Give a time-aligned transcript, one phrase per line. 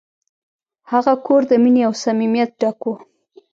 [0.91, 2.93] هغه کور د مینې او صمیمیت ډک و.